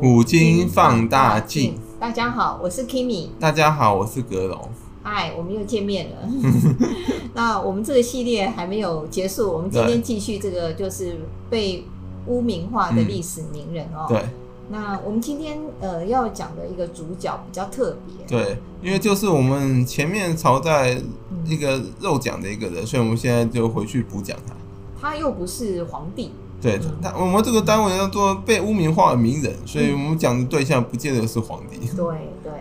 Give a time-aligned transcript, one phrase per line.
[0.00, 1.74] 古今放大镜。
[1.98, 3.28] 大家好，我是 Kimi。
[3.38, 4.58] 大家好，我是格龙。
[5.02, 6.16] 嗨，我们又见面了。
[7.36, 11.84] 那我们这个系列还没有结束，我们今天继续这个就是被
[12.28, 14.06] 污名化的历史名人哦。
[14.08, 14.24] 对。
[14.70, 18.26] 那我们今天呃要讲的一个主角比较特别。
[18.26, 20.98] 对，因为就是我们前面朝代
[21.44, 24.54] 一个肉讲的一个人，所以我们现在就回去补讲他。
[24.98, 26.32] 他又不是皇帝。
[26.60, 31.78] 对，他我们这个单位叫做被污名化的名人，所以我们讲的对象不见得是皇帝。
[31.96, 32.04] 对
[32.42, 32.52] 对，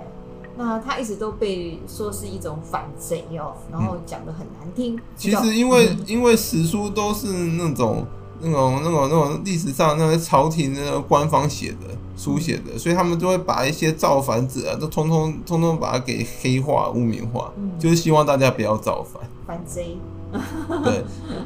[0.55, 4.97] 那他一直都被说是一种反贼哦，然后讲的很难听。
[5.17, 8.05] 其实因为因为史书都是那种
[8.39, 19.21] 那种那种那种历史上那些朝廷的官方写的书写的，所以他们都会把一些造反者啊，都通通通通把它给黑化、污名化，就是希望大家不要造反。
[19.45, 19.97] 反贼。
[20.83, 21.03] 对，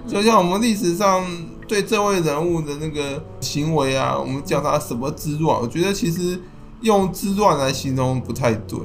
[0.07, 1.25] 就像我们历史上
[1.67, 5.57] 对这位人物的那个行为啊，我们叫他什么之乱？
[5.57, 6.37] 我觉得其实
[6.81, 8.77] 用之乱来形容不太对，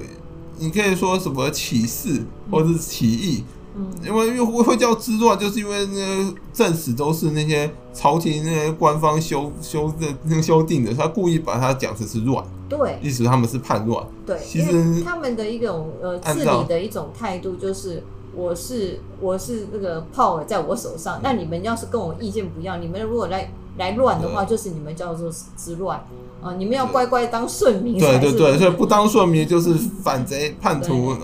[0.58, 3.42] 你可以说什么起事或者是起义，
[3.76, 18.04] 嗯，因为又会叫之乱，就是因为那个正史都是那些朝廷那些官方修修的那个修订的，他故意把它讲成是乱，对，意思他们是叛乱，对，其实他们的一种呃治理的一种态度就是。
[18.38, 25.98] 我是我是那个 power 在我手上，那你们要是跟我意见不一样，你们如果来来乱的话，就是你们叫做之乱
[26.40, 26.54] 啊！
[26.56, 27.98] 你们要乖乖当顺民。
[27.98, 31.14] 对对对，所以不当顺民就是反贼叛徒，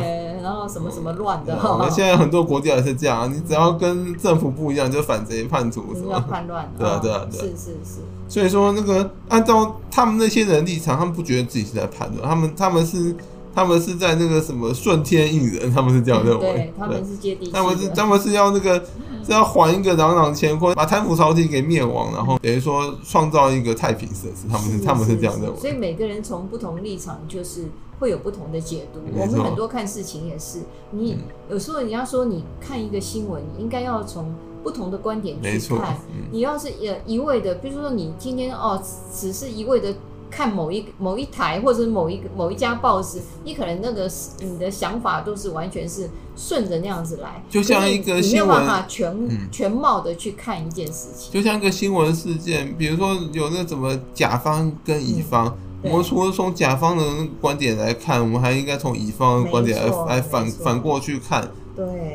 [0.00, 1.54] 对，然后什么什么乱的。
[1.62, 6.72] 我们现在很多国家也是这样，你只要跟政府不一样，就反贼叛徒，什么叛乱。
[6.78, 7.38] 对啊对啊对。
[7.38, 8.00] 是是是。
[8.28, 13.14] 所以说，那个按照他们那些人立场，他们不觉得自己是在叛乱，他们他们是。
[13.54, 16.40] 他们是在那个什么顺天应人，他们是这样认为。
[16.40, 17.52] 对，他们是接地气。
[17.52, 18.78] 他们是他们是要那个
[19.24, 24.48] 是要还一个朗朗乾坤，把贪腐朝廷给灭亡，然后等于说创造一个太平盛世。
[24.50, 25.60] 他们是，是他们是这样认为。
[25.60, 27.66] 所以每个人从不同立场，就是
[27.98, 29.00] 会有不同的解读。
[29.14, 30.60] 我们很多看事情也是，
[30.90, 31.18] 你
[31.50, 35.98] 有时候你要说你看一个新闻，你应该要从不同的观点去看。
[36.30, 38.82] 你要是呃一味的，比如说你今天哦，
[39.14, 39.94] 只是一味的。
[40.32, 44.10] 看某一某一台或者某一个某一家报纸，你可能那个
[44.40, 51.30] 你的想法都是完全是顺着那样子来，就像一个新闻，你没有办法全、嗯、全貌的去看一件事情。
[51.30, 57.04] 就像一个新闻事件，比如说有那怎么甲方跟乙方，嗯、我们除了从甲方的
[57.38, 61.50] 观点来看，我们还应该从乙方的观点来来反反过去看。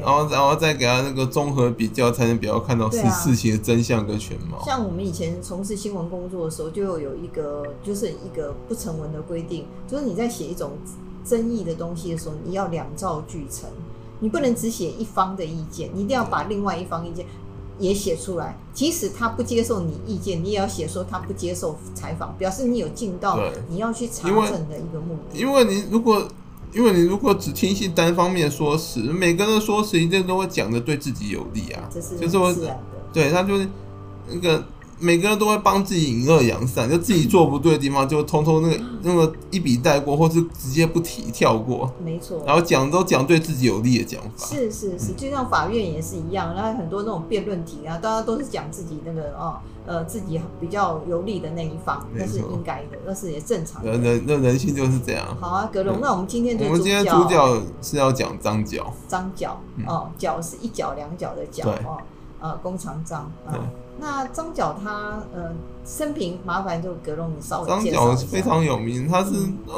[0.08, 4.64] 对，然后然后再给他那个综合比较，才能比较看到事事情的真相跟全貌。
[4.64, 10.72] 像我们以前从事新闻工作的时候，就有一个就是一个不成文的规定，就是你在写一种
[11.26, 13.70] 争议的东西的时候，你要两造俱成，
[14.22, 17.26] 你不能只写一方的意见，你一定要把另外一方意见
[17.78, 18.58] 也写出来。
[18.74, 25.38] 即使他不接受你意见，你也要写说他不接受采访，表示你有尽到你要去查证的一个目的。
[25.38, 26.26] 因为你如果。
[26.74, 32.54] 因为你如果只听信单方面说辞，每个人的说辞一定都会讲的对自己有利啊，这是就是我，
[33.14, 33.68] 对他就是
[34.30, 34.64] 那个
[35.00, 42.42] 每个人都会帮自己引恶扬善，就自己做不对的地方就通通那个那个一笔带过，或是直接不提跳过，没错。
[42.46, 49.58] 然后讲都讲对自己有利的讲法，是是是，就像法院也是一样，然后很多那种辩论题啊，大家都是讲自己那个哦。
[49.90, 53.90] 呃，自己比较有利的那一方，那是应该的，那是也正常的。
[53.90, 55.26] 人人那人性就是这样。
[55.40, 58.94] 好啊，格龙，那我们今天就我们今天主角是要讲张角。
[59.08, 61.98] 张角哦，角是一角两角的角哦，
[62.42, 63.64] 呃，弓长张啊。
[64.00, 65.54] 那张角他呃
[65.86, 68.16] 生平，麻烦就格隆你稍微介绍一下。
[68.16, 69.34] 张角非常有名，他是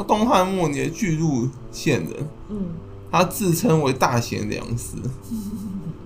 [0.08, 2.28] 东汉末年巨鹿县人。
[2.50, 2.58] 嗯。
[3.12, 4.96] 他自称为大贤良师。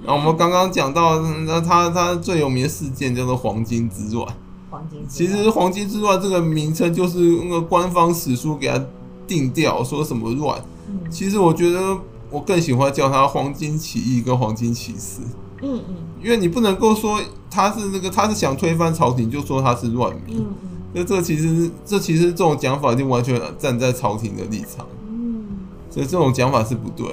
[0.05, 4.25] 然后我们刚刚讲到，那他他最有名的事件叫做黄巾之乱。
[4.69, 8.81] 黄巾其实黄巾之乱这个名称就是那个官方史书给他
[9.27, 10.57] 定调，说什么乱。
[10.87, 11.97] 嗯其实我觉得
[12.29, 15.19] 我更喜欢叫他黄巾起义跟黄巾起事。
[15.63, 15.95] 嗯嗯。
[16.21, 17.19] 因为你不能够说
[17.49, 20.37] 他是那个他是想推翻朝廷，就说他是乱民。
[20.37, 20.69] 嗯嗯。
[20.93, 24.85] 那这其实这其实这种讲法就完全站在朝廷的立场。
[25.09, 25.45] 嗯。
[25.89, 27.07] 所以这种讲法是不对。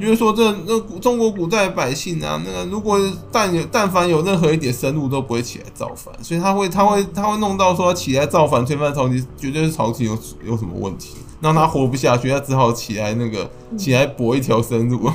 [0.00, 2.98] 因为说这那中国古代百姓啊，那个如果
[3.30, 15.08] 但有但凡有任何一点生路，都不会起来造反，所以他会他会他会弄到说起来造反推翻朝廷，绝对是朝廷有有什么问题，让他活不下去，他只好起来那个起来搏一条生路。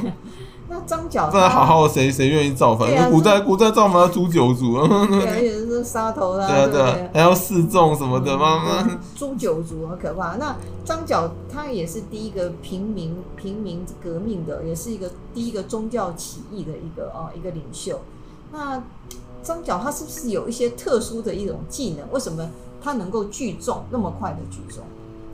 [0.87, 2.91] 张角，不然好好谁谁愿意造反？
[2.95, 4.75] 啊、古代古代造反要诛九族，
[5.07, 8.99] 对，而且是杀头啊，对对，还要示众什么的妈妈？
[9.15, 10.37] 诛九族很可怕。
[10.37, 10.55] 那
[10.85, 17.99] 张角他也是第一个平民平民革命的，也是一个第一个宗教起义的一个哦一个领袖。
[18.51, 18.81] 那
[19.43, 22.11] 张角他是不是有一些特殊的一种技能？
[22.11, 22.49] 为什么？
[22.79, 24.83] 他能够聚众那么快的聚众？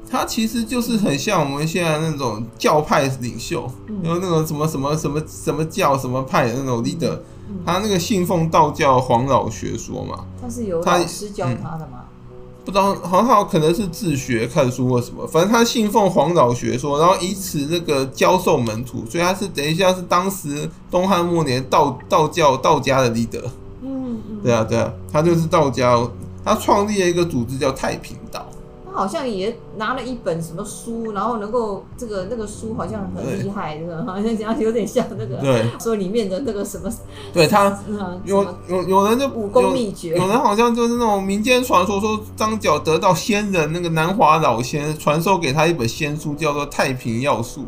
[0.10, 3.62] 他其实就是很像我们现在那种教派领袖，
[4.04, 7.18] 有、嗯、那种什么什么什么什么教什么派的那种 leader，、
[7.50, 10.26] 嗯、他那个信奉道教黄老学说嘛。
[10.40, 12.04] 他是有老师教他的吗？
[12.30, 23.46] 嗯、不知道，好像可能是自学看书或什么，反正他信奉黄老学说，然后以此那个教授门徒，所以他是等一下是当时东汉末年道道教道家的 leader。
[23.82, 24.40] 嗯嗯。
[24.44, 26.00] 对啊对啊，他就是道家，
[26.46, 28.46] 他创立了一个组织叫太平道。
[28.94, 34.04] 好像也拿了一本什么书，然后能够这个那个书好像很厉害，对吧？
[34.08, 36.90] 好像讲有点像那个对说里面的那个什么，
[37.34, 37.76] 对他
[38.24, 47.62] 有有有人就武功秘诀，有人好像就是那种民间传说，说张角得到仙人那个南华老仙传授给他一本仙书，叫做《太平要术》。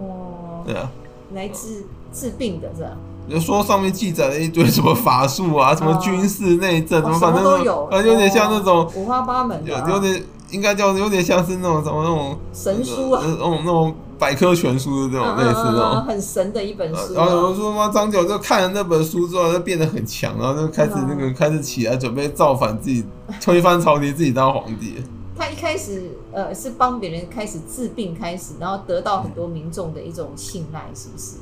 [0.00, 0.90] 哦，对啊，
[1.34, 2.90] 来治治病的是吧？
[3.30, 10.20] 就说上面记载了一堆什么法术啊，什么军事内政，什么反正都有，啊，有点像那种五花八门，有有点。
[10.52, 17.14] 应该叫有点像是那种什么那种神书啊，那种那种百科全书的这种类似那种很神的一本书。
[17.14, 23.04] 然后有人说嘛，张角就看了那本书之后，就变得很强，然后就开始那个开始起来准备造反，自己
[23.40, 25.02] 推翻朝廷，自己当皇帝。
[25.36, 31.38] 他一开始呃是帮别人开始治病开始，然后得到很多民众的一种信赖，是不是？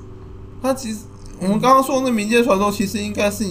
[0.63, 1.01] 他其实
[1.41, 3.45] 我们刚刚说的那民间传说，其实应该是。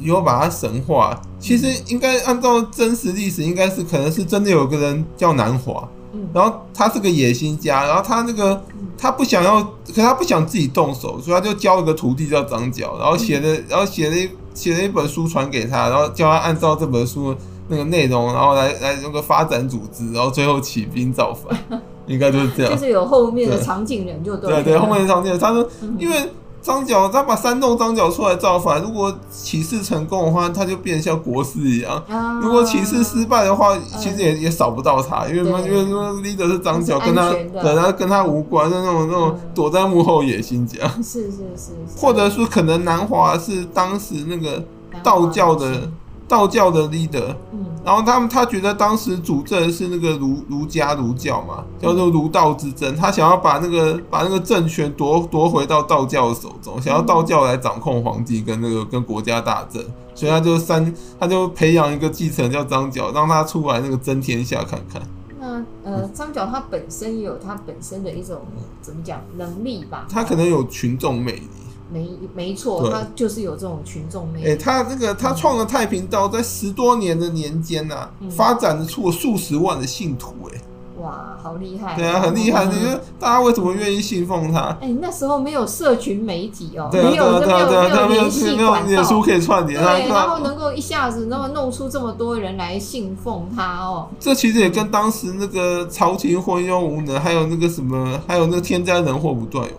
[0.00, 5.88] 有把它神化，其实应该按照真实历史，应该是可能是真的有个人叫南华，
[6.32, 8.62] 然后他是个野心家，然后他那个
[8.96, 17.34] 他不想要，可他不想自己动手，所以他就教了个徒弟叫张角，然后写的，然后写了一写了一本书传给他，然后叫他按照这本书
[17.68, 21.58] 那个内容，然后来来那个发展组织，然后最后起兵造反，
[22.06, 25.66] 应该就是这样，就是有后面的场景人就对，对对，后面的场景人，他说
[25.98, 26.16] 因为。
[26.64, 35.50] 张角他把三栋张角出来造反，如果起事成功的话，他就变得像国师一样；啊、如果起事失败的话，其实也、嗯、也少不到他，因为？
[35.62, 40.88] 因为说 leader 是张角，跟他对他跟他无关，是那种那种躲在幕后野心家。
[41.02, 44.64] 是是是，或者说可能南华是当时那个
[45.02, 45.90] 道教的。
[46.26, 59.84] 道教的 leader，嗯，然后他们他觉得当时主政是那个儒儒家儒教嘛，叫做儒道之争，他想要把那个把那个政权夺夺回到道教的手中，想要道教来掌控皇帝跟那个跟国家大政，
[60.14, 65.02] 所以他就三他就培养一个继承叫张角，让他出来那个争天下看看。
[65.38, 68.40] 那呃，张角他本身也有他本身的一种
[68.80, 70.06] 怎么讲能力吧？
[70.08, 71.48] 他可能有群众魅力。
[71.92, 74.50] 没没错，他就是有这种群众魅力。
[74.50, 80.32] 哎，他那个他创了太平道，在十多年的年间呐，发展出了数十万的信徒。
[80.52, 80.60] 哎，
[81.02, 81.94] 哇，好厉害！
[81.94, 82.64] 对啊，很厉害。
[82.64, 84.76] 你觉得大家为什么愿意信奉他？
[84.80, 94.08] 哎，那时候没有社群媒体哦，没有没有没有联系管道，书可以串联，对，然后能够一下子那么弄出这么多人来信奉他哦。
[94.18, 99.72] 这其实也跟当时那个朝廷昏庸无能，还有那个什么，还有那个天灾人祸不断有。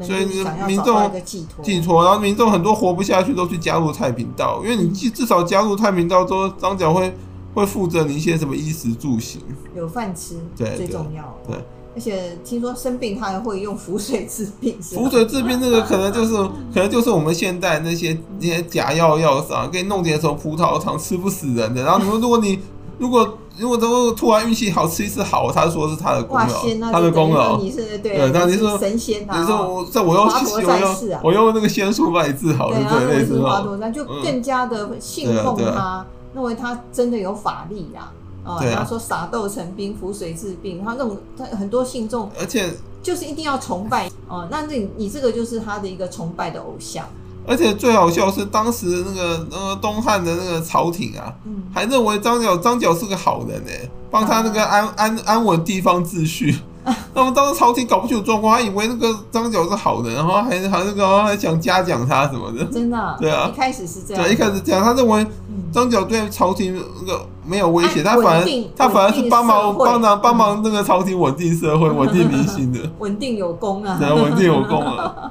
[0.00, 0.24] 所以
[0.66, 1.10] 民众
[1.62, 7.14] 寄托，然后民众很多活不下去，都去加入太平道，因为你至少加入太平道之后，张角会
[7.54, 9.40] 会负责你一些什么衣食住行，
[9.74, 11.36] 有饭吃，对，最重要。
[11.46, 11.56] 对，
[11.94, 16.34] 而且听说生病他还会用符水治病，符水治病那个可能就是
[16.72, 22.58] 可能就是我们现代那些那些假药药商给你弄点什么葡萄糖吃不死人的，然后你说如果你
[22.98, 23.38] 如果。
[23.62, 26.46] 如果都突然运气好，吃一次好，他说是他的功劳，
[26.90, 27.56] 他的功劳。
[27.58, 29.40] 你是对，那你说神仙啊？
[29.40, 36.04] 你说我在我用我用我用那个仙术把你治好，对对对，华佗山就更加的信奉他，
[36.34, 38.12] 认为他真的有法力啦。
[38.44, 42.68] 哦，他说撒豆成兵，浮水治病，他那种他很多信众，而且
[43.00, 44.48] 就是一定要崇拜哦。
[44.50, 47.06] 那你你这个就是他的一个崇拜的偶像。
[47.46, 51.32] 而且最好笑是，当时那个呃东汉的那个朝廷啊，
[51.74, 53.70] 还认为张角张角是个好人呢，
[54.10, 56.56] 帮他那个安安安稳地方秩序。
[57.14, 62.64] 那么当时朝廷搞不清楚状况，还以为那个张角是好人，然后还还那个还想嘉奖他什么的。
[62.64, 62.98] 真的？
[63.20, 64.24] 对啊，一开始是这样。
[64.24, 65.24] 对，一开始这样，他认为
[65.72, 72.80] 张角对朝廷那个没有威胁，他反而他反而是帮忙帮忙帮忙那个朝廷稳定社会、 稳定民心的。
[72.98, 73.96] 稳定有功啊！
[74.00, 75.30] 对啊，稳定有功啊！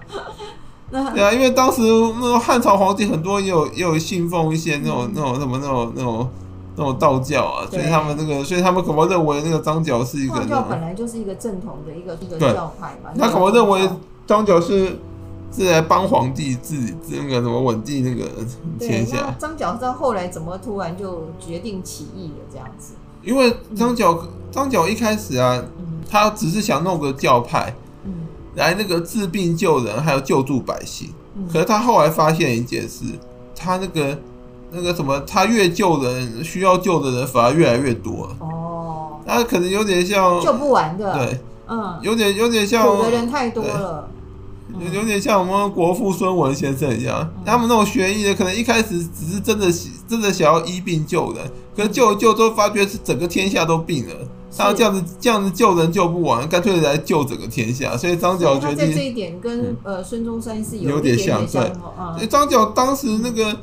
[0.91, 6.29] 对啊，因为当时那种汉朝皇帝很多也有也有信奉一些那种那种什么那种那种
[6.75, 13.11] 那种道教啊，所以他们那个所以他们可能认为那个张角是一个道教本来就是一个正统的一个一个教派嘛。
[13.17, 13.89] 他可能认为
[14.27, 14.99] 张角是
[15.51, 16.75] 是来帮皇帝治
[17.09, 18.29] 那个什么稳定那个
[18.77, 19.33] 天下。
[19.39, 22.93] 张角到后来怎么突然就决定起义了这样子？
[23.23, 25.63] 因为张角张角一开始啊，
[26.09, 27.73] 他只是想弄个教派。
[28.55, 31.09] 来那个治病救人，还有救助百姓。
[31.51, 33.05] 可是他后来发现一件事，
[33.55, 34.17] 他那个
[34.71, 38.29] 那个什么，他越救人，需要救的人反而越来越多。
[38.39, 44.09] 哦，他可能有点像救不完的，对，嗯，有点有点像苦的人太多了，
[44.77, 49.67] 有有点像我们国父孙文先生一样，嗯、他们那种学医的，可能一开始只是真的
[50.07, 54.13] 真的想要医病救人，可是救救之后发觉是整个天下都病了。
[54.55, 57.95] 他这样子这样子救人救不完，干脆来救整个天下。
[57.95, 61.73] 所以张角决定在这一点跟、嗯、呃孙中山是有，点，点像，对。
[62.15, 63.57] 所以张角当时那个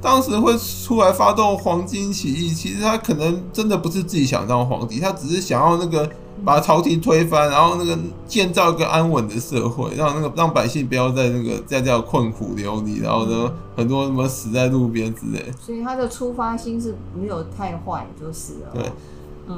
[0.00, 6.10] 当时会出来发动黄巾起义，其实他可能真的不是自己想当皇帝，他只是想要那个
[6.44, 7.96] 把朝廷推翻，然后那个
[8.26, 15.40] 建造一个安稳的社会，让那个让百姓不要在那个在这样困苦流离，然后呢很多什么死在路边之类。
[15.60, 18.72] 所以他的出发心是没有太坏，就是了。
[18.74, 18.82] 对。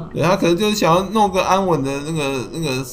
[0.01, 2.85] 嗯，对，他可能就是想要弄个安稳的那个、那个、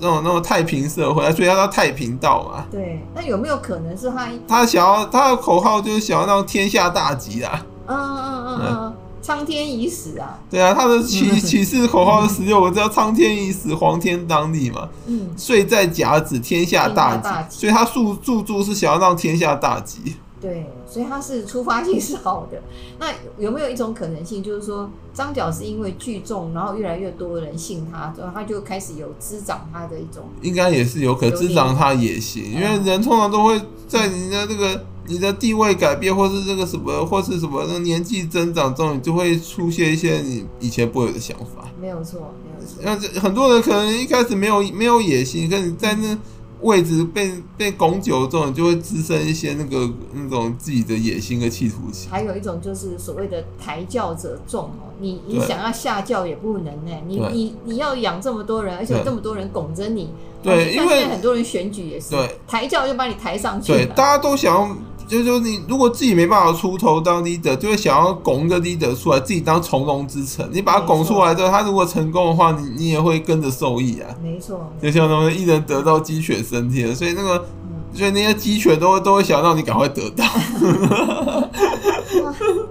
[0.00, 2.64] 那种、那种太平社会，所以他叫太平道嘛。
[2.70, 4.28] 对，那有没有可能是他？
[4.48, 7.66] 他想要他的口号就是想要让天下大吉啊！
[7.86, 10.38] 嗯嗯嗯嗯，苍天已死啊！
[10.48, 14.88] 对啊，他的起 起事口号是十六个字，叫“苍天已死，黄天当立”嘛。
[15.06, 17.22] 嗯，岁在甲子，天下大吉。
[17.22, 20.16] 大吉，所以他注注注是想要让天下大吉。
[20.40, 22.60] 对，所以他是出发性是好的。
[22.98, 23.06] 那
[23.38, 41.68] 有没有一种可能性，就是说张角是因为聚众，然后越来越多的人信他，然后他就开始有滋长他的一种，应该也是有可滋长他野心，因为人通常都会在你的这个你的地位改变，或是这个什么，或是什么那年纪增长中，你就会出现一些你以前不会有的想法。
[41.80, 42.80] 没有错，没有错。
[42.82, 46.18] 那很多人可能一开始没有没有野心，可是你在那。
[46.62, 52.10] 位置被被拱久了之后，你就会滋生一些那个那种自己的野心和企图心。
[52.10, 60.10] 还有一种就是所谓的抬轿者众哦，你你想要下轿也不能呢，你你你要养这么多人，而且有这么多人拱着你。
[60.42, 63.72] 对，因为很多人选举也是，对，抬轿就把你抬上去。
[63.72, 64.76] 对，大家都想要。
[65.10, 70.48] 就是说，你如果自己没办法出头当 leader，就会想要拱一个 leader 出来，自己当从龙之臣。
[70.52, 74.08] 你把他拱出来之后，他如果成功的话，你你也会跟着受益啊。
[74.22, 80.24] 没错，就像他们一人得到，鸡犬升天，所以那个，嗯、所以那些鸡犬都都会想让你赶快得到。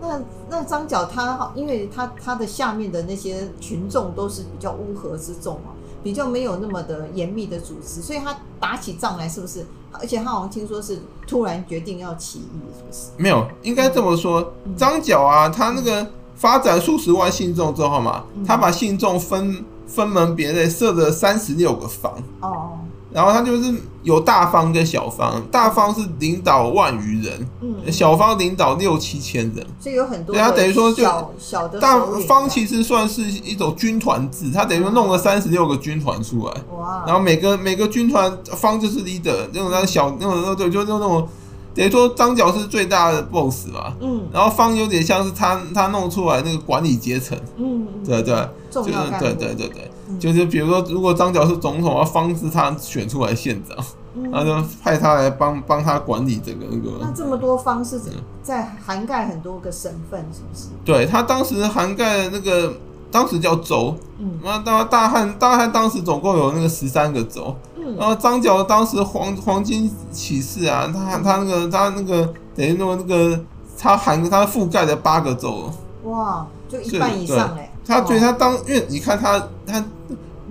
[0.01, 5.71] 那那那张角他，因为他他的下面的那些群众都是比较乌合之众嘛。
[6.03, 9.65] 比较没有那么的严密的组织，所以他打起仗来是不是？
[9.91, 13.09] 而且他好像听说是突然决定要起义，是不是？
[13.17, 14.53] 没有，应该这么说。
[14.77, 22.13] 张角啊，他那个发展数十万信众之后嘛，他把信众分分门别类，设了三十六个方。
[22.41, 22.77] 哦。
[23.11, 23.73] 然后他就是
[24.03, 30.35] 有大方跟小方，大方是领导万余人，嗯，小方领导六七千人，所以有很多。
[30.35, 31.03] 对，他等于说就
[31.39, 37.03] 小的大方其实算是一种军团制，他等于说弄了三十六个军团出来，哇！
[37.07, 41.27] 然后每个每个军团方就是 leader，那种那小那种那对，就就那种
[41.73, 49.91] 等于说张角是最大的 boss 嘛，嗯，然后方有点像是他他弄出来那个管理阶层，嗯，对对，就是对对对对。
[50.17, 53.77] 就是比如说，如果张角是总统，要方是他选出来县长，
[54.15, 56.97] 嗯、然后就派他来帮帮他管理整个那个。
[57.01, 58.01] 那这么多方是
[58.41, 60.69] 在涵盖很多个省份，是不是？
[60.83, 62.73] 对，他当时涵盖那个
[63.11, 73.39] 当时叫州，嗯，那大大汉大汉当时总共有那个十三个州，嗯，然后张角当时黄黄金起事啊，他他那个他那个等于说那个
[73.77, 75.69] 他涵他覆盖了八个州，
[76.05, 77.68] 哇，就一半以上哎。
[77.89, 79.83] 他觉得他当，因为你看他他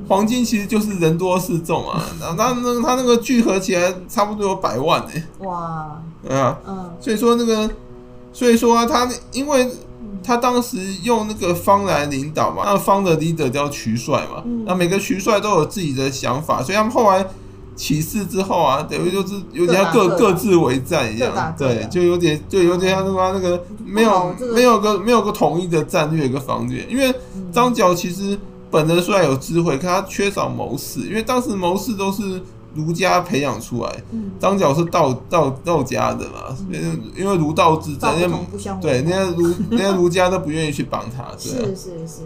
[0.09, 7.71] 黄金其实就是人多势众啊，然后他那他那个聚合起来差不多有百万哎，哇，对啊，嗯，所以说那个，
[8.33, 9.71] 所以说啊，他因为
[10.25, 17.25] 他当时用那个方来领导嘛，那方的 leader 叫渠帅嘛，那每个渠帅都有自己的想法，所以他们后来
[17.77, 27.15] 起事之后啊，等于就是有点像各各自为战一样，对，就有点就有点像他妈那个没有没有个没有个统一的战略跟方略，因为
[27.53, 28.39] 张角其实
[28.71, 32.43] 本人虽然有智慧，可他缺少谋士，因为当时谋士都是
[32.75, 34.03] 儒家培养出来，
[34.39, 36.57] 张角是道道道家的嘛，
[37.17, 38.11] 因为儒道之争，
[38.81, 42.23] 对那些儒 那些儒家都不愿意去帮他，是是是。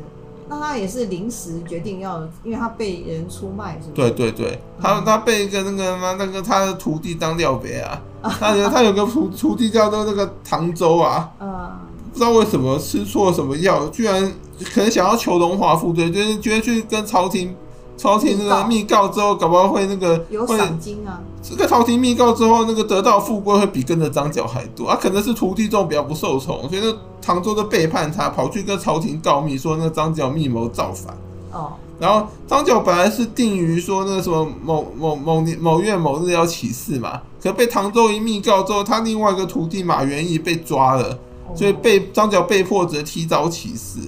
[0.49, 3.93] 那他也是临时决定要，因为他被人出卖，是吧？
[3.95, 8.03] 对对对，他他被一个那个嘛，那个他的徒弟当廖别啊，
[8.39, 11.71] 他有他有个徒徒弟叫做那个唐周啊，嗯，
[12.13, 14.31] 不知道为什么吃错什么药，居然
[14.63, 17.55] 可能想要求荣华富贵，就是觉得去跟朝廷。
[17.95, 21.21] 朝廷那个密告之后，搞不好会那个有赏金啊。
[21.41, 24.89] 这个朝廷密告之后，那个得到富贵会比跟着张角还多。
[24.89, 31.15] 啊，可能是徒弟中比较不受宠，所以那唐周就背叛他，跑去跟朝廷告密，说那个张角密谋造反。
[31.53, 31.75] 哦。
[32.01, 41.17] 然后张角本来是定于说那个什么某某某年某月某日要起事嘛，可被唐周一密告之后，他另外一个徒弟马元义被抓了。
[41.55, 43.99] 所以被张角被迫只能提早起事。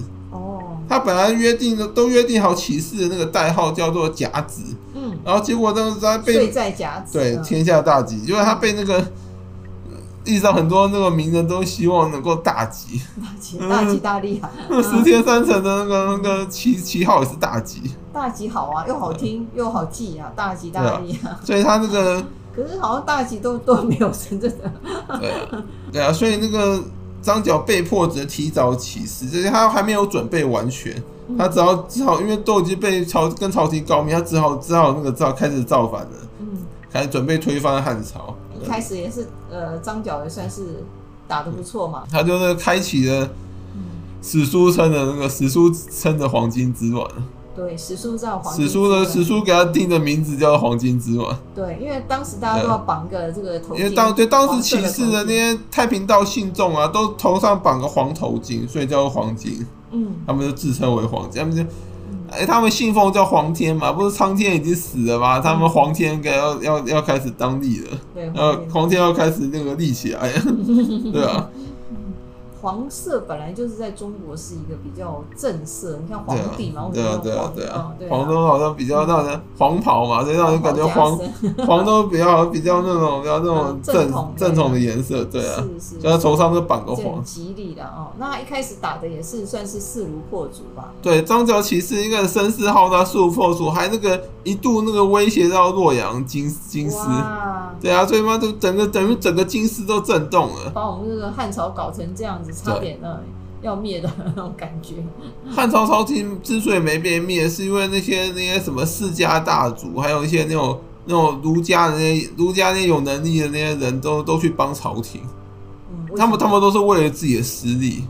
[0.84, 4.62] 哦，他本来约定的都约定好骑士的那个代号叫做甲子，
[4.94, 9.04] 嗯，然后结果当时他被岁在甲子，对天下大吉，因为他被那个
[10.24, 14.50] 地上很多那个名人都希望能够大吉，大吉大吉大利啊，
[14.82, 22.24] 十天三成的那个那个旗旗号也是大吉，大吉好啊，又好听又好记啊，大吉大利啊，所以他那个
[22.54, 24.70] 可是好像大吉都都没有成真的，
[25.20, 26.82] 对啊，对啊，所以那个。
[27.24, 31.02] 张角被迫只能提早起事，就是他还没有准备完全，
[31.38, 36.46] 他只好只好，因为都已经被朝跟朝廷告密，他只好只好那个造开始造反了，嗯，
[36.92, 38.36] 开始准备推翻汉朝。
[38.54, 40.84] 一开始也是呃，张角也算是
[41.26, 43.30] 打得不错嘛，他就是开启了
[44.20, 47.08] 史书称的那个史书称的黄金之乱。
[47.54, 51.38] 对，史书叫黄金史书的史书给他定的名字叫黄金之嘛。
[51.54, 53.78] 对，因为当时大家都要绑个这个头巾。
[53.78, 59.64] 因为当对当时起事的那些太平道信众啊，都头上绑个黄头巾，所以叫黄金。
[59.92, 61.40] 嗯，他们就自称为黄金。
[61.40, 61.62] 他们就
[62.30, 65.38] 哎、欸，他们信奉叫黄天嘛，不是苍天已经死了吗？
[65.38, 67.90] 他们黄天该要要要开始当立了。
[68.12, 68.28] 对，
[68.72, 70.32] 黄天要开始那个立起来。
[71.12, 71.48] 对啊。
[72.64, 81.14] 黄色本来就是在中国是一个比较正色，你看皇帝嘛，对啊对啊对啊，黄都好像比较让人黄袍嘛，所以让人感觉黄
[81.68, 88.12] 黄都比较比较那种 比较那种正正统的颜色，对啊，是是，所以他头上都绑个黄，吉利的哦。
[88.18, 90.90] 那他一开始打的也是算是势如破竹吧？
[91.02, 96.96] 对，张角起事一个声势浩大，势如破竹，还那个一度那个威胁到洛阳京京师，
[97.78, 102.53] 对啊，所以嘛，就整个等于整个金师都震动了，把我们这个汉朝搞成这样子。
[102.62, 103.18] 差点呢，
[103.62, 104.94] 要灭的那种感觉。
[105.50, 115.20] 汉朝朝廷之所以没被灭，是因为那些那些什么世家大族，还有一些那种那种儒家的那些儒家那些有能力的那些人都都去帮朝廷。
[115.90, 118.04] 嗯，他们他们都是为了自己的私利。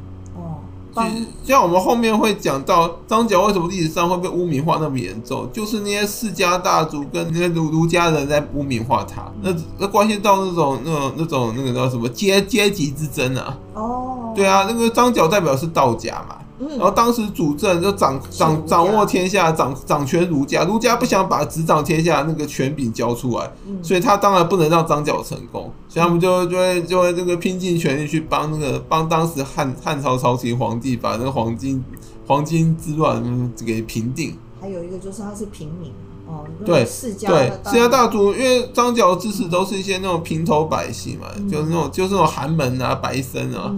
[1.43, 13.59] 像我们后面会讲到张角为什么历史上会被污名化那么严重，就是那些世家大族跟那些儒儒家人在污名化他，那那关系到那种那种那种那个叫什么阶阶级之争啊？
[13.75, 16.37] 哦，对啊，那个张角代表是道家嘛。
[16.57, 31.85] 然后当时主政就掌掌掌握天下，掌掌权儒家，儒家不想把执掌天下那个权柄交出来，所以他当然不能让张角成功，所以他们就就会就会这个拼尽全力去帮那个帮当时汉汉朝朝廷皇帝把那个黄金
[32.27, 34.39] 黄金之乱给平定。
[34.61, 35.93] 还有一个就是他是平民
[36.27, 43.75] 哦，对世家对世家大族，因为张角的支持都是一些那种平头百姓嘛，就是那种就是那种寒门啊、白僧啊。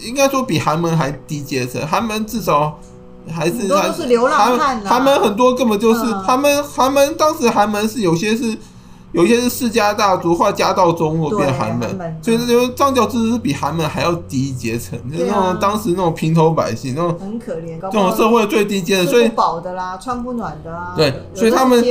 [0.00, 2.78] 应该说比寒门还低阶层，寒门至少
[3.30, 4.80] 还是都是流浪汉。
[4.84, 8.56] 寒门很多根本就是寒门，寒门当时寒门是有些是
[9.12, 21.82] 有些是世家大族，或家道中落变寒门，所以这就张角支持是比寒门还要低阶层，就是那种当时那种平头百姓，那种很可怜，这种社会最低阶的，所以不饱的啦，穿不暖的啦，对，所以他们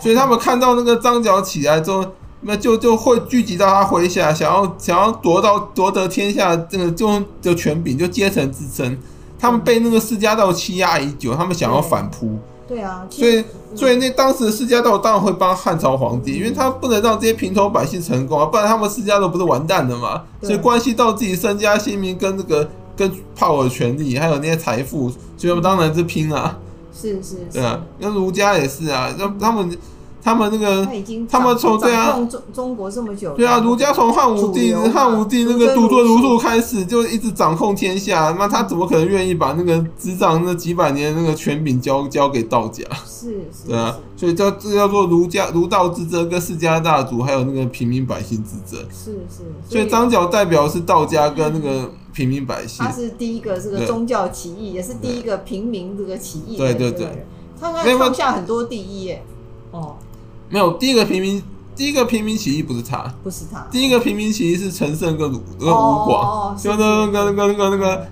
[0.00, 2.04] 所以他们看到那个张角起来之后。
[2.46, 8.96] 那就就会聚集到他麾下，想要想要夺到夺得天下这个就的权柄，就阶层之争。
[9.38, 12.38] 他们被那个世家道欺压已久，他们想要反扑。
[12.66, 20.22] 对啊，所以所以那当时的世家道当然会帮汉朝皇帝，因为他不能让这些平头百姓成功啊，不然他们世家道不是完蛋了嘛？
[20.40, 26.58] 所以关系到自己身家性命跟这个跟 power 权力，还有那些财富，所以他们当然是拼啊。
[26.94, 29.76] 是是，对啊，那儒家也是啊，那他们。
[30.24, 30.88] 他们那个，
[31.28, 38.34] 他们从对啊，中中国这么久，对啊，儒家从汉武帝汉武帝那个独尊儒术开始，就一直掌控天下。
[38.38, 42.82] 那他怎么可能愿意把那个执掌那几百年那个权柄交交给道家？
[43.06, 48.82] 是，对啊，所以叫这叫做儒家儒道之争，跟世家大族还有那个平民百姓之争。
[48.90, 52.82] 是是，所以张角代表是道家跟那个平民百姓。
[52.82, 56.56] 他是第一个这个宗教起义，也是第一个平民这个起义。
[56.56, 57.26] 对对对，
[57.60, 59.22] 他他创下很多第一耶。
[59.70, 59.96] 哦。
[60.48, 61.42] 没有，第一个平民，
[61.74, 63.66] 第一个平民起义不是他，不是他。
[63.70, 68.06] 第一个平民起义是陈胜跟鲁跟吴广，就那个那个那个那个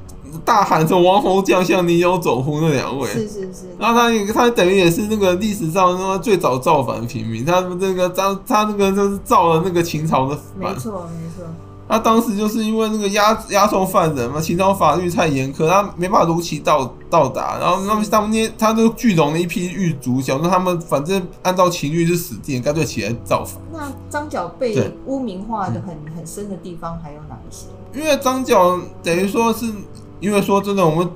[0.45, 3.07] 大喊着“王侯将相，宁有种乎”那两位。
[3.09, 3.77] 是是是。
[3.79, 10.73] 然后他他等于也是那个历史上那么最早造反的平民，他那个他他那个就是造了那个秦朝的反。
[10.73, 11.45] 没错没错。
[11.93, 17.59] 他当时就是因为那个押押送犯人嘛，秦朝法律太严苛，他没办法如期到到达。
[17.59, 23.61] 然后他们他们那他就聚拢了一批狱卒，想说他们反正按照秦律是死定，干脆起来造反。
[23.71, 27.67] 那张角被污名化的很很深的地方还有哪一些？
[27.95, 29.71] 因为张角等于说是，
[30.19, 31.11] 因为说真的，我们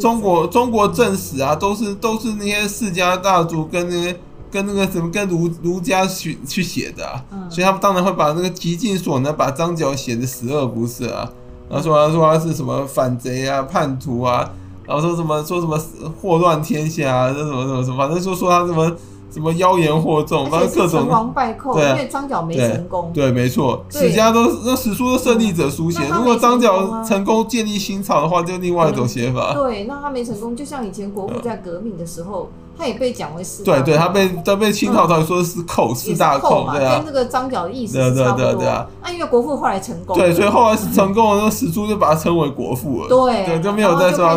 [0.00, 4.18] 中国中国正史啊，都是都是那些世家大族跟那些。
[4.52, 11.28] 跟那个什么跟儒儒家去去写的啊，所以他们当然会把那个极尽所能把张角写的十恶不赦啊，
[11.68, 14.48] 然后说他说他是什么反贼啊、叛徒啊，
[14.86, 15.80] 然后说什么说什么
[16.20, 18.94] 祸乱天下啊，这什么什么什么，反正说说他什么。
[19.32, 23.10] 什么妖言惑众，反正各种成王败寇，因为张角没成功。
[23.14, 26.06] 对，没错，史家都那史书都胜利者书写。
[26.06, 29.54] 如果张角成功建立新朝的话，就另外一种写法。
[29.54, 33.62] 对，那他没成功，就像以前国父在革命的时候，他也被讲为四。
[33.62, 38.54] 对对，他被他被清朝朝说是寇，四大寇对啊，跟这个张角的意思差不多。
[38.54, 40.16] 对啊，那因为国父后来成功。
[40.16, 43.08] 对，所以后来是成功了，那史书就把他称为国父了。
[43.08, 44.26] 对对，就没有再说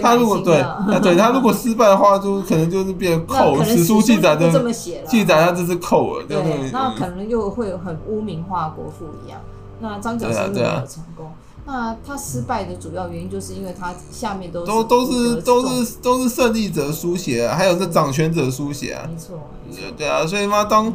[0.00, 0.64] 他如果对，
[1.00, 3.62] 对他如果失败的话，就可能就是变寇。
[3.64, 5.06] 史书记载的这么写了。
[5.06, 9.40] 记载他这是寇了，对，那可能又会很污名化国父一样。
[9.80, 11.32] 那张角是没有成功，
[11.66, 19.08] 那他失败的主要原因就是因为他下面都都都是都是都是胜利者书写，还有是掌权者书写啊。
[19.10, 19.38] 没错，
[19.96, 20.92] 对啊，所以嘛，当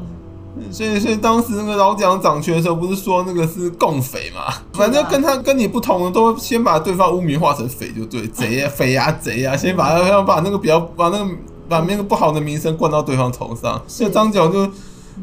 [0.71, 4.53] 所以所以当时那个老蒋掌权的时候，不是说那个是共匪嘛？
[4.73, 11.32] 反正跟他跟你不同的，都先把对方污名化成匪就对， 贼啊匪啊贼啊，先把他要把那个比较把那个。
[11.69, 14.67] 把那个不好的名声灌到对方头上，所以张角就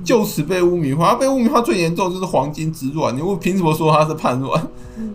[0.04, 1.14] 就此被污名化。
[1.14, 3.16] 被污名化最严重就是黄金之乱。
[3.16, 4.66] 你凭什么说他是叛乱？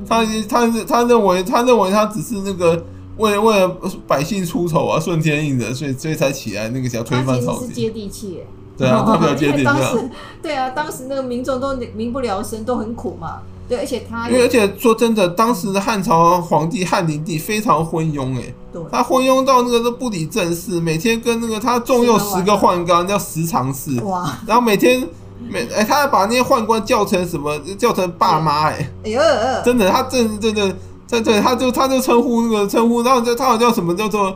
[0.08, 2.86] 他他是他认为他认为他只是那个
[3.17, 7.67] 为了为了百姓出头啊，顺天应人，所以所以才起来那个想推翻朝廷。
[7.67, 8.39] 是接地气，
[8.78, 9.63] 对啊，他比较接地气。
[9.65, 10.10] 当时
[10.41, 13.41] 对啊，当时那个民众都民不聊生，都很苦嘛。
[13.72, 18.54] 对，而且他，因为而且说真的，当时的汉朝皇帝汉灵帝非常昏庸，哎，
[18.92, 25.02] 他昏庸到那个都不理政事，每天跟那个他重用十个宦官叫十常侍，哇，然后每天
[25.50, 27.58] 每哎，他还把那些宦官叫成什么？
[27.78, 29.22] 叫成爸妈，哎，哎呦，
[29.64, 30.76] 真的，他真真的
[31.08, 34.36] 在对，他就他就称呼那个称呼，然后就他好像叫什么叫做。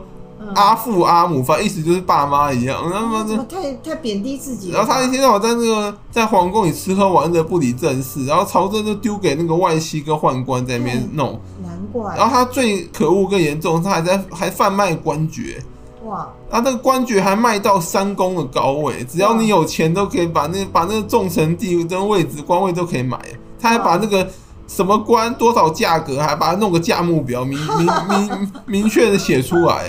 [0.56, 2.88] 阿父阿母，反正意思就是爸妈一样。
[2.90, 4.70] 然后怎么太太贬低自己？
[4.70, 11.38] 然后他一天到晚在那个在皇宫里吃喝玩乐，不理政事，然后朝政就丢给那个外戚跟宦官在那边弄。
[11.62, 12.16] 难怪。
[12.16, 15.62] 然后他最可恶更严重，他还在还贩卖官爵。
[16.04, 16.28] 哇！
[16.48, 23.18] 他那个官爵还卖到三公的高位，只要你有钱都可以把那把那个重臣地跟位置官位都可以买。
[23.58, 24.28] 他还把那个
[24.68, 29.88] 什么官多少价格，还把它弄个价目表，明明明明确的写出来。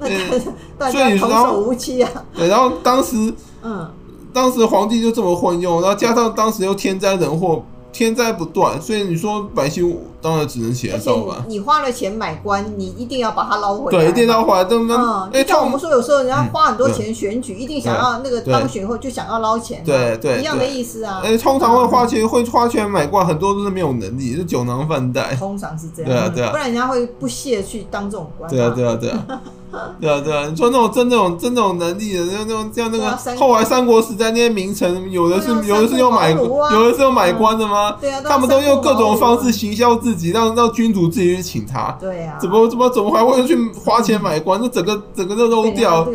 [0.00, 0.38] 对，
[0.90, 2.10] 所以童叟无欺啊。
[2.34, 3.32] 对，然后当时，
[3.62, 3.90] 嗯，
[4.32, 7.62] 当时皇帝就这么昏庸，然后加上当时又天灾人祸。
[7.90, 11.42] 天灾不断，所以你说百姓当然只能起来造反。
[11.48, 13.98] 你花了钱买官，你一定要把它捞回来。
[13.98, 14.62] 对，一定要捞回来。
[14.62, 14.96] 对不对？
[15.32, 19.82] 哎，像我们说，有时候人家花很多钱选举，一定想要那个当选后就想要捞钱。
[19.84, 21.22] 对对，一样的意思啊。
[21.24, 25.34] 哎，通常会花钱会花钱买官，很多都是没有能力，是酒囊饭袋。
[25.34, 26.12] 通常是这样。
[26.12, 28.48] 对啊对啊，不然人家会不屑去当这种官。
[28.48, 29.26] 对啊对啊对啊。
[30.00, 37.96] 对啊对啊，你说那种真那种真那种能力的，像那种像那个后来三国时代那些名臣，有的是有的是用买有的是用买官的吗？
[38.00, 41.96] 对啊，他们都用各种方式行销自己，让让君主自己去请他。
[42.00, 44.58] 对啊，怎么怎么怎么还会去花钱买官？
[44.62, 46.06] 那整个整个都漏掉，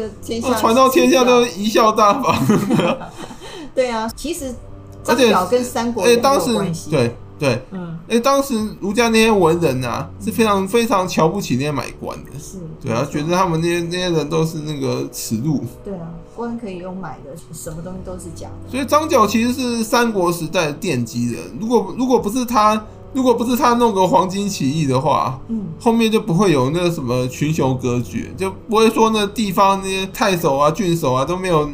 [0.59, 2.35] 传到天下都贻笑大方。
[3.75, 4.53] 对啊，其实
[5.03, 6.89] 张角跟三国也有关系。
[6.89, 12.31] 对对，嗯，哎，当时儒家那些文人啊，是非常非常瞧不起那些买官的。
[12.39, 15.63] 是，对啊，觉得他们那些那些人都是那个耻辱。
[15.83, 16.07] 对啊。
[16.35, 18.71] 官可以用买的，什么东西都是假的。
[18.71, 21.39] 所以张角其实是三国时代的奠基人。
[21.61, 31.69] 如果如果不是他，如果不是他弄个黄巾起义的话，嗯，后面就不会有那个什么群雄割据，就不会说那地方那些太守啊、郡守啊都没有，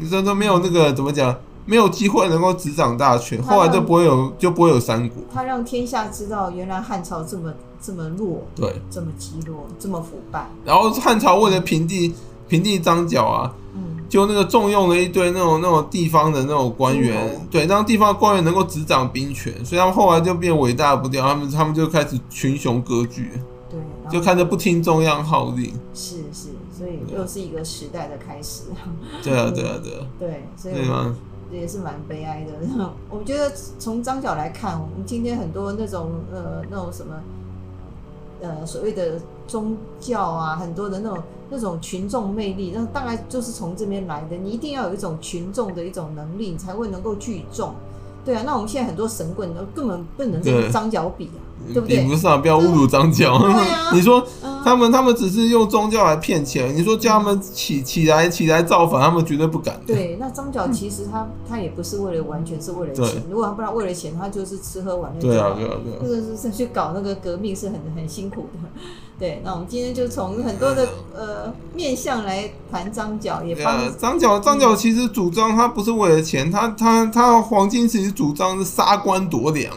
[0.00, 1.36] 你说都没有那个怎么讲，
[1.68, 5.22] 没有机会能够执掌大权，后来就不会有就不会有三国。
[5.32, 10.48] 他让天下知道，原来汉朝这么这么弱，对，这么积弱，这么腐败。
[10.64, 12.14] 然后汉朝为了平定
[12.48, 13.54] 平定张角啊。
[13.74, 23.30] 嗯就那个重用了一堆那种那种地方的那种官员，对，让地方官员能够执掌兵权，所以他们后来就变伟大不掉，他们他们就开始群雄割据，
[23.70, 23.78] 对，
[24.10, 28.62] 就看着不听中央号令，是是，所以又是一个时代的开始。
[29.22, 30.74] 对啊对啊对啊，对，所以
[31.52, 32.52] 也是蛮悲哀的。
[33.10, 37.14] 我觉得从张角来看，我们今天很多那种呃那种什么。
[38.40, 41.18] 呃，所谓的宗教啊，很多的那种
[41.50, 44.36] 那种群众魅力，那大概就是从这边来的。
[44.36, 47.74] 你一定要有一种群众的一种能力，你才会能够聚众。
[48.24, 51.42] 对啊，那我们现在很多神棍都根本不能跟张角比啊。
[51.72, 52.04] 对不对？
[52.04, 53.36] 比不上，不要侮辱张角。
[53.42, 54.24] 对啊，你说
[54.64, 59.80] 他们他们只是用宗教来骗钱，你说叫他们起起来起来造反，他们绝对不敢。
[59.86, 65.20] 对，那张角其实他他也不是为了完全是为了钱，如果他不然为了钱，他就是吃喝玩乐。
[65.20, 65.98] 对啊，对啊，对啊。
[66.02, 68.68] 这个是去搞那个革命是很很辛苦的。
[69.18, 79.74] 对，那我们今天就从很多的 呃面向来谈张角，也帮张角张角其实主张他不是为了钱，他他他黄金其实主张是杀官夺粮。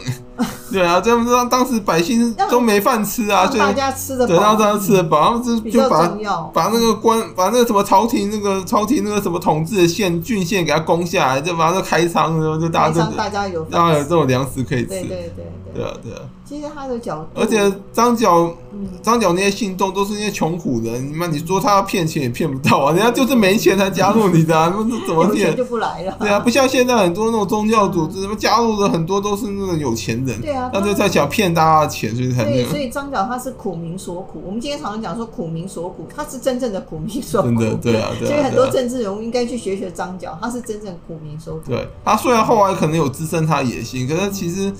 [0.72, 6.08] 对啊，这样让当时百姓都没饭吃啊，就大家吃的饱，对，让大家吃的饱，然后就就把
[6.54, 16.20] 把那个官，把那个什么朝廷那个朝廷那个什么统治的县郡县给他攻下来，就把它开仓，然后就大家就大家有大家有这种粮食可以吃，对对对对啊对啊。
[16.44, 18.54] 其实他的角，而且张角
[19.02, 26.14] 张角那些信众都是那些穷苦人，你妈你说他要骗钱也骗不到啊，人家就是没钱才加入你的，啊，那怎么骗就不来了？
[26.20, 34.42] 对啊，不像现在很多那种宗教组织，什么加入的很多都是那种有钱人，对啊，那就在想骗大家的钱，所以才对，所以张角他是苦民所苦。
[34.46, 37.48] 我们今天常常讲说苦民所苦，他是真正的苦民所苦。
[37.48, 38.32] 真的，对啊，对啊。
[38.32, 41.72] 所以很多政治人物应该去学学张角，他是真正苦民所苦。
[41.72, 44.72] 对，他虽然后来可能有滋生他野心，可是其实。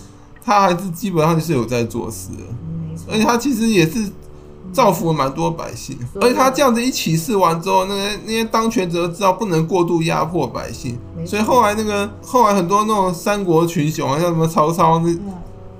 [0.44, 2.44] 他还是基本上就是有在做事的，
[3.12, 4.12] 而且他其实也是
[4.72, 5.98] 造福了蛮多百姓。
[6.22, 15.16] 而且他这样子一起事完之后，那些那些当权者知道不能过度压迫百姓，所以后来那个后来很多那种三国群雄啊，像什么曹操、那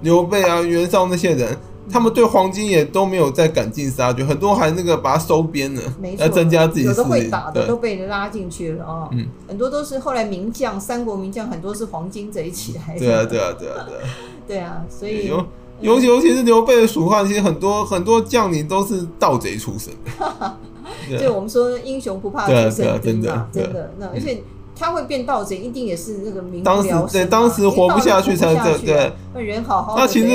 [0.02, 1.56] 刘备啊、袁绍那些人，
[1.92, 5.82] 他们对黄金也都没有再赶尽杀绝，很多还那个把它收编了，
[6.18, 6.92] 来增加自己的。
[6.92, 13.00] 有的会打的都被拉进去了哦，嗯，很多都是后来名将，三国名将很多是黄巾贼起来的。
[13.00, 14.10] 对啊，对啊，对啊，对啊。
[14.48, 15.32] 对啊，所以
[15.82, 19.94] 尤其尤其是刘备的蜀汉，其实很多很多将领都是盗贼出身。
[21.10, 23.92] 对，我们说英雄不怕出身低嘛，真的。
[23.98, 24.42] 那而且
[24.76, 27.06] 他会变盗贼，一定也是那个民不聊。
[27.08, 29.12] 对，当时活不下去才对。
[29.34, 29.96] 对，人好好。
[29.98, 30.28] 那其实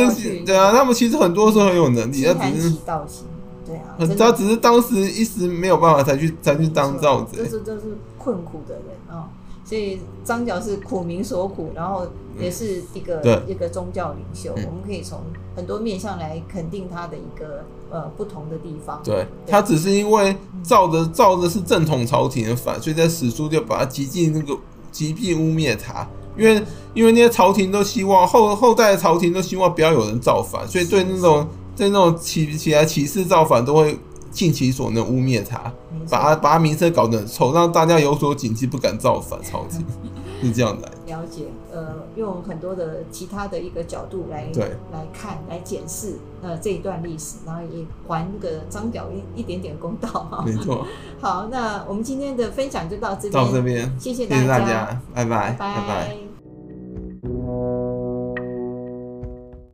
[0.44, 3.26] 对啊，他们其实很多时候很有能力，他只是盗行。
[3.64, 7.38] 对啊，他只是当时一时没有办法才去才去当盗贼。
[7.38, 9.28] 这是这是困苦的人啊。
[9.68, 12.07] 所以张角是苦民所苦，然后
[12.38, 14.52] 也是一个一个宗教领袖。
[14.52, 15.18] 我们可以从
[15.57, 19.00] 很多面向来肯定他的一个呃不同的地方。
[19.02, 24.57] 对，他只是因为造着造着是正统朝廷的反，所以在史书就把他极尽那个
[24.92, 26.07] 极力污蔑他。
[26.38, 26.62] 因为
[26.94, 33.98] 因为那些朝廷都希望后后代的朝廷都希望不要有人造反，所以对那种对那种起起来起事造反都会。
[34.37, 35.72] 尽其所能污蔑他，
[36.11, 39.83] 把他把他名声搞得很臭，让大家有所警惕，不敢造反超级，
[40.42, 40.90] 是这样来。
[41.07, 50.44] 了解，呃，用很多的其他的一个角度来对来看，来检视呃这一段历史，然后也还个张角一一点点公道哈。
[50.44, 50.87] 没错。
[51.18, 55.57] 好，那我们今天的分享就到这边，到这边，谢谢大家，谢谢大家，拜拜，拜拜。
[55.57, 56.25] 拜拜。